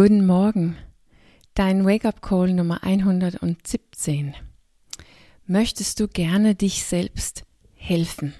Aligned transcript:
Guten 0.00 0.26
Morgen, 0.26 0.76
dein 1.54 1.84
Wake-up-Call 1.84 2.52
Nummer 2.52 2.84
117. 2.84 4.32
Möchtest 5.44 5.98
du 5.98 6.06
gerne 6.06 6.54
dich 6.54 6.84
selbst 6.84 7.42
helfen? 7.74 8.32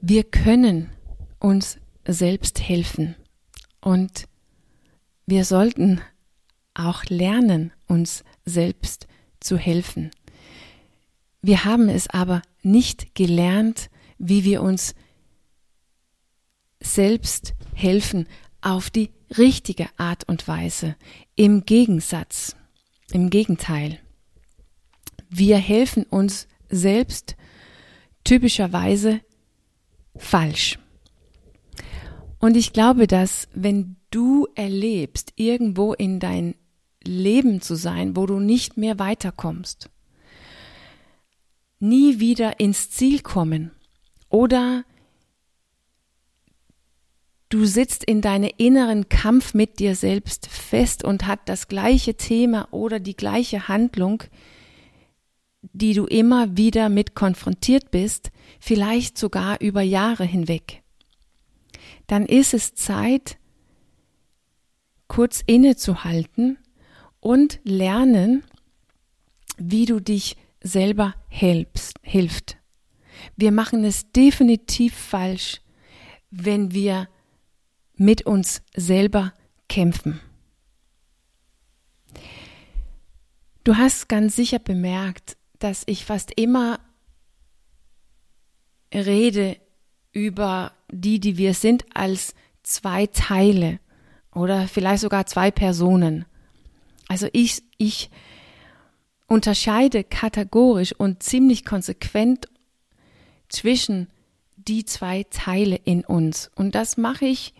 Wir 0.00 0.24
können 0.24 0.90
uns 1.38 1.78
selbst 2.08 2.60
helfen 2.60 3.14
und 3.80 4.24
wir 5.26 5.44
sollten 5.44 6.00
auch 6.74 7.04
lernen, 7.04 7.72
uns 7.86 8.24
selbst 8.44 9.06
zu 9.38 9.56
helfen. 9.56 10.10
Wir 11.40 11.64
haben 11.64 11.88
es 11.88 12.10
aber 12.10 12.42
nicht 12.64 13.14
gelernt, 13.14 13.90
wie 14.18 14.42
wir 14.42 14.62
uns 14.62 14.96
selbst 16.80 17.54
helfen 17.74 18.26
auf 18.60 18.90
die 18.90 19.10
richtige 19.36 19.88
Art 19.96 20.28
und 20.28 20.48
Weise. 20.48 20.96
Im 21.34 21.64
Gegensatz, 21.64 22.56
im 23.12 23.30
Gegenteil. 23.30 23.98
Wir 25.28 25.58
helfen 25.58 26.04
uns 26.04 26.48
selbst 26.68 27.36
typischerweise 28.24 29.20
falsch. 30.16 30.78
Und 32.38 32.56
ich 32.56 32.72
glaube, 32.72 33.06
dass 33.06 33.48
wenn 33.52 33.96
du 34.10 34.46
erlebst, 34.54 35.32
irgendwo 35.36 35.92
in 35.92 36.20
dein 36.20 36.54
Leben 37.04 37.60
zu 37.60 37.74
sein, 37.74 38.16
wo 38.16 38.26
du 38.26 38.38
nicht 38.38 38.76
mehr 38.76 38.98
weiterkommst, 38.98 39.90
nie 41.80 42.20
wieder 42.20 42.60
ins 42.60 42.90
Ziel 42.90 43.20
kommen 43.20 43.70
oder 44.28 44.84
du 47.48 47.64
sitzt 47.64 48.04
in 48.04 48.20
deinem 48.20 48.50
inneren 48.56 49.08
Kampf 49.08 49.54
mit 49.54 49.78
dir 49.78 49.94
selbst 49.94 50.46
fest 50.46 51.04
und 51.04 51.26
hat 51.26 51.40
das 51.46 51.68
gleiche 51.68 52.14
Thema 52.14 52.68
oder 52.70 53.00
die 53.00 53.16
gleiche 53.16 53.68
Handlung, 53.68 54.22
die 55.62 55.94
du 55.94 56.04
immer 56.04 56.56
wieder 56.56 56.88
mit 56.88 57.14
konfrontiert 57.14 57.90
bist, 57.90 58.30
vielleicht 58.60 59.18
sogar 59.18 59.60
über 59.60 59.82
Jahre 59.82 60.24
hinweg. 60.24 60.82
Dann 62.06 62.26
ist 62.26 62.54
es 62.54 62.74
Zeit, 62.74 63.38
kurz 65.08 65.42
innezuhalten 65.46 66.58
und 67.20 67.60
lernen, 67.64 68.44
wie 69.56 69.86
du 69.86 70.00
dich 70.00 70.36
selber 70.62 71.14
hilfst, 71.28 71.96
hilft. 72.02 72.58
Wir 73.36 73.52
machen 73.52 73.84
es 73.84 74.12
definitiv 74.12 74.94
falsch, 74.94 75.60
wenn 76.30 76.72
wir 76.72 77.08
mit 77.98 78.22
uns 78.22 78.62
selber 78.74 79.34
kämpfen. 79.68 80.20
Du 83.64 83.76
hast 83.76 84.08
ganz 84.08 84.34
sicher 84.34 84.58
bemerkt, 84.58 85.36
dass 85.58 85.82
ich 85.86 86.06
fast 86.06 86.32
immer 86.36 86.80
rede 88.94 89.58
über 90.12 90.72
die, 90.90 91.20
die 91.20 91.36
wir 91.36 91.52
sind, 91.52 91.84
als 91.94 92.34
zwei 92.62 93.06
Teile 93.06 93.78
oder 94.32 94.68
vielleicht 94.68 95.02
sogar 95.02 95.26
zwei 95.26 95.50
Personen. 95.50 96.24
Also 97.08 97.28
ich, 97.32 97.62
ich 97.76 98.10
unterscheide 99.26 100.04
kategorisch 100.04 100.92
und 100.92 101.22
ziemlich 101.22 101.64
konsequent 101.64 102.48
zwischen 103.48 104.08
die 104.56 104.84
zwei 104.84 105.24
Teile 105.24 105.76
in 105.76 106.04
uns. 106.04 106.50
Und 106.54 106.74
das 106.74 106.96
mache 106.96 107.26
ich 107.26 107.54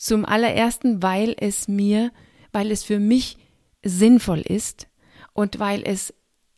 zum 0.00 0.24
allerersten, 0.24 1.02
weil 1.02 1.36
es 1.38 1.68
mir, 1.68 2.10
weil 2.52 2.70
es 2.70 2.84
für 2.84 2.98
mich 2.98 3.36
sinnvoll 3.84 4.40
ist 4.40 4.88
und 5.34 5.58
weil 5.58 5.82
es 5.86 6.14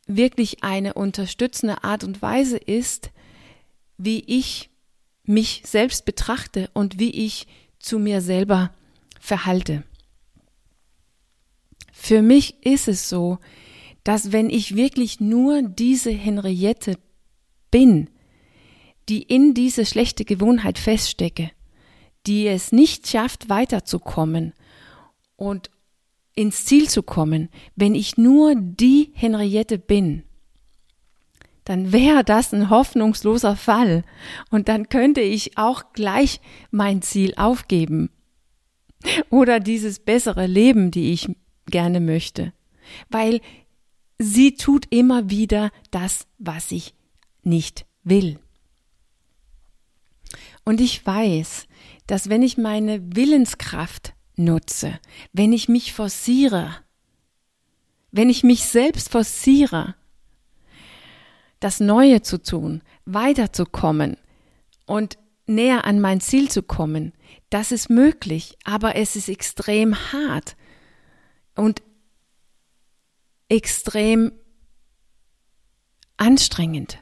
wirklich 0.07 0.63
eine 0.63 0.95
unterstützende 0.95 1.83
Art 1.83 2.05
und 2.05 2.23
Weise 2.23 2.57
ist, 2.57 3.11
wie 3.99 4.21
ich 4.29 4.71
mich 5.25 5.63
selbst 5.65 6.05
betrachte 6.05 6.71
und 6.73 7.01
wie 7.01 7.11
ich 7.11 7.49
zu 7.81 7.99
mir 7.99 8.21
selber 8.21 8.73
verhalte. 9.19 9.83
Für 11.93 12.23
mich 12.23 12.65
ist 12.65 12.87
es 12.87 13.09
so, 13.09 13.39
dass 14.05 14.31
wenn 14.31 14.51
ich 14.51 14.77
wirklich 14.77 15.19
nur 15.19 15.63
diese 15.63 16.13
Henriette 16.13 16.97
bin, 17.73 18.09
die 19.09 19.23
in 19.23 19.53
diese 19.53 19.85
schlechte 19.85 20.25
Gewohnheit 20.25 20.79
feststecke, 20.79 21.51
die 22.27 22.47
es 22.47 22.73
nicht 22.73 23.09
schafft, 23.09 23.49
weiterzukommen 23.49 24.53
und 25.37 25.71
ins 26.35 26.65
Ziel 26.65 26.89
zu 26.89 27.03
kommen, 27.03 27.49
wenn 27.77 27.95
ich 27.95 28.17
nur 28.17 28.55
die 28.55 29.11
Henriette 29.15 29.79
bin, 29.79 30.25
dann 31.65 31.93
wäre 31.93 32.25
das 32.25 32.53
ein 32.53 32.71
hoffnungsloser 32.71 33.57
Fall. 33.57 34.05
Und 34.51 34.69
dann 34.69 34.89
könnte 34.89 35.21
ich 35.21 35.59
auch 35.59 35.93
gleich 35.93 36.41
mein 36.71 37.03
Ziel 37.03 37.35
aufgeben. 37.37 38.11
Oder 39.31 39.61
dieses 39.61 39.99
bessere 40.01 40.47
Leben, 40.47 40.91
die 40.91 41.13
ich 41.13 41.29
gerne 41.67 42.01
möchte, 42.01 42.53
weil 43.11 43.41
sie 44.19 44.55
tut 44.55 44.87
immer 44.91 45.31
wieder 45.31 45.71
das, 45.91 46.27
was 46.39 46.73
ich 46.73 46.95
nicht 47.43 47.87
will. 48.05 48.39
Und 50.65 50.81
ich 50.81 51.05
weiß, 51.05 51.67
dass 52.13 52.29
wenn 52.29 52.43
ich 52.43 52.59
meine 52.59 53.17
Willenskraft 53.17 54.13
nutze, 54.37 55.01
wenn 55.33 55.55
ich 55.55 55.71
mich 55.71 55.95
forciere, 55.95 56.77
wenn 58.11 58.29
ich 58.29 58.45
mich 58.45 58.67
selbst 58.67 59.09
forciere, 59.09 59.95
das 61.59 61.81
Neue 61.81 62.21
zu 62.21 62.43
tun, 62.43 62.83
weiterzukommen 63.07 64.19
und 64.85 65.17
näher 65.47 65.87
an 65.87 66.03
mein 66.03 66.21
Ziel 66.21 66.51
zu 66.51 66.63
kommen, 66.63 67.15
das 67.49 67.73
ist 67.73 67.89
möglich, 67.89 68.59
aber 68.65 68.95
es 68.95 69.17
ist 69.17 69.31
extrem 69.31 69.97
hart 70.13 70.55
und 71.55 71.81
extrem 73.49 74.33
anstrengend, 76.19 76.99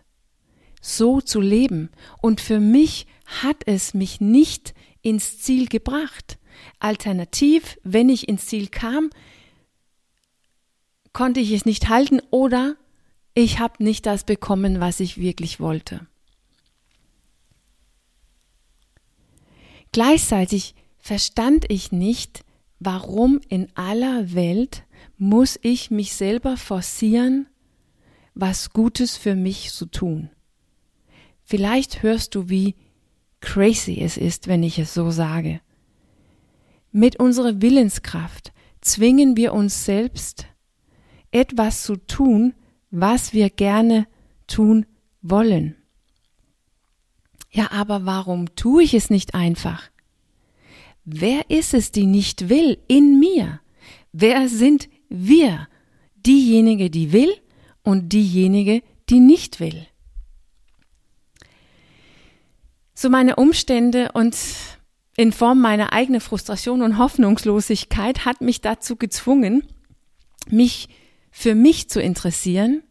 so 0.81 1.21
zu 1.21 1.41
leben. 1.41 1.91
Und 2.23 2.41
für 2.41 2.61
mich 2.61 3.09
hat 3.43 3.67
es 3.67 3.93
mich 3.93 4.21
nicht 4.21 4.73
ins 5.03 5.39
Ziel 5.39 5.69
gebracht. 5.69 6.39
Alternativ, 6.79 7.79
wenn 7.83 8.09
ich 8.09 8.29
ins 8.29 8.47
Ziel 8.47 8.69
kam, 8.69 9.11
konnte 11.13 11.41
ich 11.41 11.53
es 11.53 11.65
nicht 11.65 11.89
halten 11.89 12.21
oder 12.31 12.77
ich 13.35 13.59
habe 13.59 13.83
nicht 13.83 14.07
das 14.07 14.25
bekommen, 14.25 14.81
was 14.81 15.01
ich 15.01 15.19
wirklich 15.19 15.61
wollte. 15.61 16.07
Gleichzeitig 19.93 20.75
verstand 20.99 21.65
ich 21.69 21.91
nicht, 21.91 22.45
warum 22.79 23.41
in 23.49 23.69
aller 23.77 24.35
Welt 24.35 24.85
muss 25.17 25.59
ich 25.63 25.91
mich 25.91 26.15
selber 26.15 26.57
forcieren, 26.57 27.47
was 28.35 28.71
Gutes 28.71 29.17
für 29.17 29.35
mich 29.35 29.73
zu 29.73 29.87
tun. 29.87 30.31
Vielleicht 31.45 32.03
hörst 32.03 32.35
du, 32.35 32.49
wie 32.49 32.77
crazy 33.41 34.01
es 34.01 34.17
ist, 34.17 34.49
wenn 34.49 34.63
ich 34.63 34.79
es 34.79 34.95
so 34.95 35.11
sage. 35.11 35.61
Mit 36.93 37.17
unserer 37.17 37.61
Willenskraft 37.63 38.53
zwingen 38.81 39.37
wir 39.37 39.53
uns 39.53 39.85
selbst, 39.85 40.47
etwas 41.31 41.83
zu 41.83 41.97
tun, 41.97 42.55
was 42.91 43.33
wir 43.33 43.51
gerne 43.51 44.07
tun 44.47 44.87
wollen. 45.23 45.77
Ja, 47.51 47.71
aber 47.73 48.07
warum 48.07 48.55
tue 48.55 48.83
ich 48.85 48.95
es 48.95 49.11
nicht 49.11 49.35
einfach? 49.35 49.91
Wer 51.05 51.51
ist 51.51 51.75
es, 51.75 51.91
die 51.93 52.07
nicht 52.07 52.49
will 52.49 52.79
in 52.87 53.19
mir? 53.19 53.61
Wer 54.13 54.49
sind 54.49 54.89
wir? 55.09 55.69
Diejenige, 56.15 56.91
die 56.91 57.13
will 57.13 57.33
und 57.83 58.13
diejenige, 58.13 58.83
die 59.09 59.21
nicht 59.21 59.59
will. 59.59 59.87
So 63.01 63.09
meine 63.09 63.37
Umstände 63.37 64.13
und 64.13 64.37
in 65.17 65.33
Form 65.33 65.63
meiner 65.63 65.95
eigenen 65.95 66.21
Frustration 66.21 66.83
und 66.83 66.99
Hoffnungslosigkeit 66.99 68.27
hat 68.27 68.43
mich 68.43 68.61
dazu 68.61 68.97
gezwungen, 68.97 69.63
mich 70.51 70.91
für 71.31 71.55
mich 71.55 71.89
zu 71.89 72.03
interessieren 72.03 72.83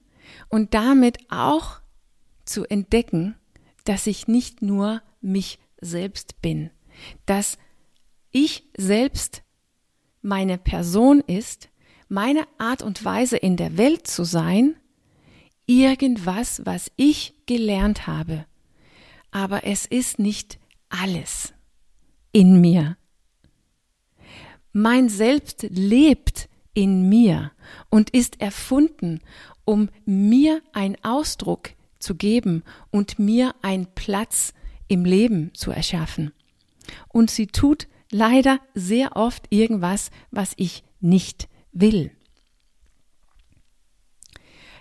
und 0.47 0.73
damit 0.73 1.19
auch 1.29 1.81
zu 2.43 2.65
entdecken, 2.65 3.35
dass 3.85 4.07
ich 4.07 4.27
nicht 4.27 4.63
nur 4.63 5.03
mich 5.21 5.59
selbst 5.79 6.41
bin, 6.41 6.71
dass 7.27 7.59
ich 8.31 8.67
selbst 8.75 9.43
meine 10.23 10.57
Person 10.57 11.19
ist, 11.19 11.69
meine 12.07 12.47
Art 12.57 12.81
und 12.81 13.05
Weise 13.05 13.37
in 13.37 13.57
der 13.57 13.77
Welt 13.77 14.07
zu 14.07 14.23
sein, 14.23 14.75
irgendwas, 15.67 16.65
was 16.65 16.91
ich 16.95 17.35
gelernt 17.45 18.07
habe. 18.07 18.47
Aber 19.31 19.63
es 19.65 19.85
ist 19.85 20.19
nicht 20.19 20.59
alles 20.89 21.53
in 22.31 22.59
mir. 22.61 22.97
Mein 24.71 25.09
Selbst 25.09 25.63
lebt 25.69 26.49
in 26.73 27.09
mir 27.09 27.51
und 27.89 28.11
ist 28.11 28.39
erfunden, 28.39 29.21
um 29.65 29.89
mir 30.05 30.61
einen 30.73 30.97
Ausdruck 31.03 31.71
zu 31.99 32.15
geben 32.15 32.63
und 32.91 33.19
mir 33.19 33.55
einen 33.61 33.87
Platz 33.93 34.53
im 34.87 35.05
Leben 35.05 35.53
zu 35.53 35.71
erschaffen. 35.71 36.31
Und 37.09 37.29
sie 37.29 37.47
tut 37.47 37.87
leider 38.11 38.59
sehr 38.73 39.15
oft 39.15 39.45
irgendwas, 39.49 40.11
was 40.31 40.53
ich 40.55 40.83
nicht 40.99 41.47
will. 41.71 42.11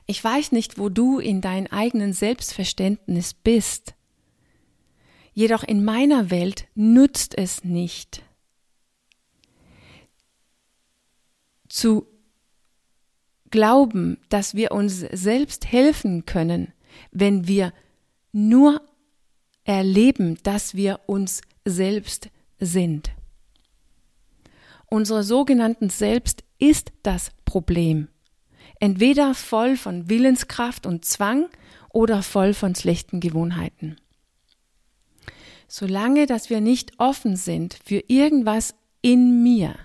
Ich 0.07 0.25
weiß 0.25 0.53
nicht, 0.53 0.79
wo 0.79 0.89
du 0.89 1.19
in 1.19 1.43
deinem 1.43 1.67
eigenen 1.67 2.15
Selbstverständnis 2.15 3.35
bist. 3.35 3.95
Jedoch 5.39 5.63
in 5.63 5.85
meiner 5.85 6.33
Welt 6.33 6.67
nützt 6.75 7.39
es 7.39 7.63
nicht, 7.63 8.25
zu 11.69 12.09
glauben, 13.49 14.19
dass 14.31 14.57
wir 14.57 14.73
uns 14.73 14.99
selbst 14.99 15.71
helfen 15.71 16.27
können, 16.27 16.73
wenn 17.13 17.47
wir 17.47 17.73
nur 18.33 18.83
erleben, 19.63 20.39
dass 20.43 20.75
wir 20.75 20.99
uns 21.07 21.43
selbst 21.65 22.31
sind. 22.59 23.13
Unser 24.87 25.23
sogenannten 25.23 25.89
Selbst 25.89 26.43
ist 26.59 26.91
das 27.05 27.31
Problem. 27.45 28.09
Entweder 28.81 29.35
voll 29.35 29.77
von 29.77 30.09
Willenskraft 30.09 30.85
und 30.85 31.05
Zwang 31.05 31.49
oder 31.91 32.25
voll 32.25 32.55
von 32.55 32.75
schlechten 32.75 33.21
Gewohnheiten. 33.21 33.99
Solange, 35.69 36.27
dass 36.27 36.49
wir 36.49 36.63
nicht 36.63 36.99
offen 36.99 37.37
sind 37.37 37.79
für 37.85 38.03
irgendwas 38.09 38.75
in 39.03 39.43
mir, 39.43 39.77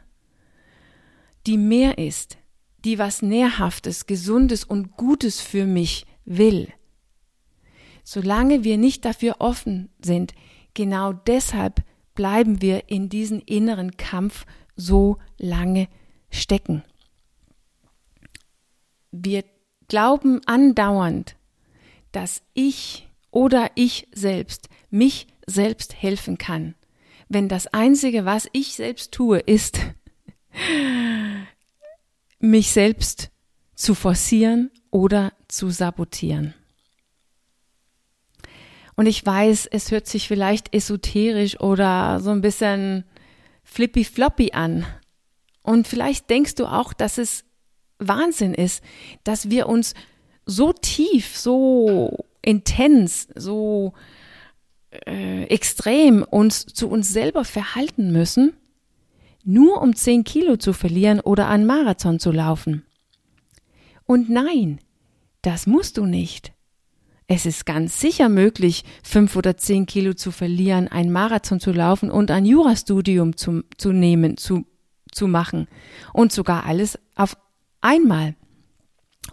die 1.45 1.57
mehr 1.57 1.97
ist, 1.97 2.37
die 2.85 2.97
was 2.99 3.21
Nährhaftes, 3.21 4.07
Gesundes 4.07 4.63
und 4.63 4.95
Gutes 4.95 5.41
für 5.41 5.65
mich 5.65 6.05
will. 6.25 6.71
Solange 8.05 8.63
wir 8.63 8.77
nicht 8.77 9.03
dafür 9.03 9.35
offen 9.39 9.89
sind, 10.01 10.33
genau 10.73 11.13
deshalb 11.13 11.83
bleiben 12.15 12.61
wir 12.61 12.89
in 12.89 13.09
diesen 13.09 13.41
inneren 13.41 13.97
Kampf 13.97 14.45
so 14.75 15.17
lange 15.37 15.87
stecken. 16.29 16.83
Wir 19.11 19.43
glauben 19.89 20.41
andauernd, 20.45 21.35
dass 22.11 22.41
ich 22.53 23.07
oder 23.31 23.71
ich 23.75 24.07
selbst 24.13 24.69
mich 24.89 25.27
selbst 25.45 26.01
helfen 26.01 26.37
kann, 26.37 26.75
wenn 27.29 27.49
das 27.49 27.67
Einzige, 27.67 28.25
was 28.25 28.49
ich 28.53 28.75
selbst 28.75 29.11
tue, 29.11 29.39
ist, 29.39 29.79
mich 32.39 32.71
selbst 32.71 33.31
zu 33.75 33.95
forcieren 33.95 34.71
oder 34.91 35.33
zu 35.47 35.69
sabotieren. 35.69 36.53
Und 38.95 39.07
ich 39.07 39.25
weiß, 39.25 39.67
es 39.67 39.91
hört 39.91 40.07
sich 40.07 40.27
vielleicht 40.27 40.73
esoterisch 40.73 41.59
oder 41.59 42.19
so 42.19 42.29
ein 42.29 42.41
bisschen 42.41 43.05
flippy 43.63 44.03
floppy 44.03 44.51
an. 44.51 44.85
Und 45.63 45.87
vielleicht 45.87 46.29
denkst 46.29 46.55
du 46.55 46.65
auch, 46.65 46.93
dass 46.93 47.17
es 47.17 47.45
Wahnsinn 47.97 48.53
ist, 48.53 48.83
dass 49.23 49.49
wir 49.49 49.67
uns 49.67 49.95
so 50.45 50.73
tief, 50.73 51.37
so 51.37 52.25
intens, 52.41 53.29
so 53.35 53.93
äh, 55.05 55.43
extrem 55.45 56.23
uns 56.23 56.65
zu 56.65 56.89
uns 56.89 57.09
selber 57.09 57.45
verhalten 57.45 58.11
müssen, 58.11 58.53
nur 59.43 59.81
um 59.81 59.95
10 59.95 60.23
Kilo 60.23 60.57
zu 60.57 60.73
verlieren 60.73 61.19
oder 61.19 61.47
einen 61.47 61.65
Marathon 61.65 62.19
zu 62.19 62.31
laufen. 62.31 62.83
Und 64.05 64.29
nein, 64.29 64.79
das 65.41 65.67
musst 65.67 65.97
du 65.97 66.05
nicht. 66.05 66.53
Es 67.27 67.45
ist 67.45 67.65
ganz 67.65 67.99
sicher 67.99 68.29
möglich, 68.29 68.83
fünf 69.01 69.35
oder 69.35 69.57
zehn 69.57 69.85
Kilo 69.85 70.13
zu 70.13 70.31
verlieren, 70.31 70.87
einen 70.87 71.11
Marathon 71.11 71.59
zu 71.59 71.71
laufen 71.71 72.11
und 72.11 72.31
ein 72.31 72.45
Jurastudium 72.45 73.37
zu, 73.37 73.63
zu 73.77 73.91
nehmen, 73.91 74.37
zu, 74.37 74.65
zu 75.11 75.27
machen. 75.27 75.67
Und 76.11 76.31
sogar 76.31 76.65
alles 76.65 76.99
auf 77.15 77.37
einmal. 77.81 78.35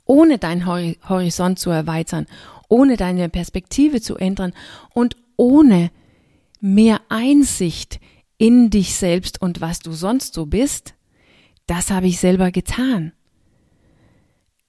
Ohne 0.05 0.39
deinen 0.39 0.67
Horizont 0.67 1.59
zu 1.59 1.71
erweitern, 1.71 2.27
ohne 2.69 2.97
deine 2.97 3.29
Perspektive 3.29 4.01
zu 4.01 4.17
ändern 4.17 4.53
und 4.95 5.17
ohne 5.41 5.91
mehr 6.61 7.01
Einsicht 7.09 7.99
in 8.37 8.69
dich 8.69 8.95
selbst 8.95 9.41
und 9.41 9.63
was 9.63 9.79
du 9.79 9.93
sonst 9.93 10.35
so 10.35 10.45
bist, 10.45 10.95
das 11.67 11.91
habe 11.91 12.09
ich 12.09 12.21
selber 12.21 12.51
getan. 12.51 13.13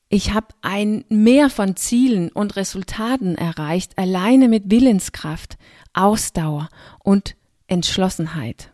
Ich 0.08 0.34
habe 0.34 0.48
ein 0.62 1.04
Mehr 1.10 1.50
von 1.50 1.76
Zielen 1.76 2.32
und 2.32 2.56
Resultaten 2.56 3.36
erreicht, 3.36 3.98
alleine 3.98 4.48
mit 4.48 4.72
Willenskraft, 4.72 5.58
Ausdauer 5.92 6.70
und 7.00 7.36
Entschlossenheit. 7.68 8.72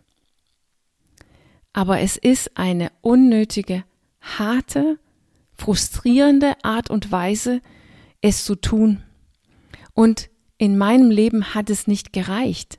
Aber 1.72 1.98
es 1.98 2.16
ist 2.16 2.56
eine 2.56 2.92
unnötige, 3.00 3.82
harte, 4.20 5.00
frustrierende 5.52 6.54
Art 6.62 6.90
und 6.90 7.10
Weise, 7.10 7.60
es 8.20 8.44
zu 8.44 8.54
tun. 8.54 9.02
Und 9.94 10.30
in 10.58 10.76
meinem 10.76 11.10
Leben 11.10 11.54
hat 11.54 11.70
es 11.70 11.86
nicht 11.86 12.12
gereicht 12.12 12.78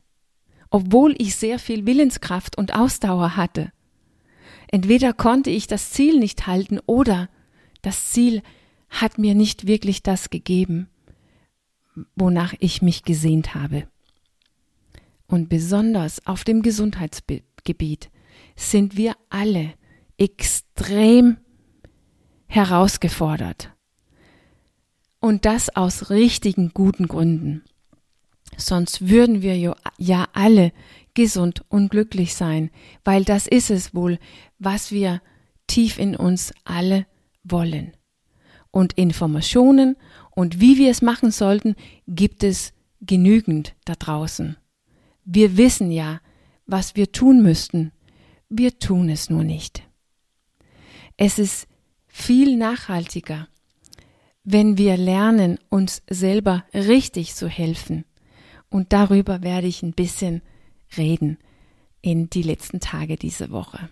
obwohl 0.70 1.16
ich 1.18 1.36
sehr 1.36 1.60
viel 1.60 1.86
Willenskraft 1.86 2.58
und 2.58 2.74
Ausdauer 2.74 3.36
hatte. 3.36 3.72
Entweder 4.68 5.14
konnte 5.14 5.50
ich 5.50 5.68
das 5.68 5.92
Ziel 5.92 6.20
nicht 6.20 6.46
halten 6.48 6.80
oder 6.86 7.30
das 7.82 8.12
Ziel 8.12 8.44
hat 8.90 9.18
mir 9.18 9.36
nicht 9.36 9.68
wirklich 9.68 10.04
das 10.04 10.30
gegeben, 10.30 10.90
wonach 12.16 12.54
ich 12.60 12.82
mich 12.82 13.04
gesehnt 13.04 13.56
habe. 13.56 13.88
Und 15.28 15.50
besonders 15.50 16.26
auf 16.28 16.44
dem 16.44 16.62
Gesundheitsgebiet 16.62 18.10
sind 18.56 18.98
wir 18.98 19.16
alle 19.30 19.74
extrem 20.18 21.38
herausgefordert. 22.48 23.72
Und 25.20 25.46
das 25.46 25.76
aus 25.76 26.10
richtigen 26.10 26.72
guten 26.74 27.08
Gründen. 27.08 27.64
Sonst 28.58 29.08
würden 29.08 29.42
wir 29.42 29.76
ja 29.98 30.28
alle 30.34 30.72
gesund 31.14 31.64
und 31.70 31.90
glücklich 31.90 32.36
sein, 32.36 32.70
weil 33.04 33.24
das 33.24 33.48
ist 33.48 33.70
es 33.70 33.94
wohl, 33.94 34.20
was 34.58 34.92
wir 34.92 35.22
tief 35.68 35.98
in 35.98 36.16
uns 36.16 36.54
alle 36.64 37.06
wollen. 37.44 37.94
Und 38.72 38.94
Informationen 38.94 39.96
und 40.32 40.60
wie 40.60 40.78
wir 40.78 40.92
es 40.92 41.02
machen 41.02 41.32
sollten, 41.32 41.76
gibt 42.08 42.44
es 42.44 42.74
genügend 43.02 43.76
da 43.86 43.96
draußen. 43.96 44.58
Wir 45.26 45.58
wissen 45.58 45.92
ja, 45.92 46.22
was 46.66 46.96
wir 46.96 47.12
tun 47.12 47.42
müssten. 47.42 47.92
Wir 48.48 48.78
tun 48.80 49.10
es 49.10 49.30
nur 49.30 49.44
nicht. 49.44 49.84
Es 51.18 51.40
ist 51.40 51.68
viel 52.08 52.56
nachhaltiger, 52.58 53.48
wenn 54.44 54.78
wir 54.78 54.98
lernen, 54.98 55.60
uns 55.70 56.02
selber 56.10 56.66
richtig 56.74 57.36
zu 57.36 57.48
helfen 57.48 58.06
und 58.70 58.94
darüber 58.94 59.42
werde 59.42 59.68
ich 59.68 59.84
ein 59.84 59.94
bisschen 59.94 60.42
reden 60.98 61.38
in 62.02 62.30
die 62.30 62.44
letzten 62.44 62.80
Tage 62.80 63.16
dieser 63.18 63.50
Woche. 63.52 63.90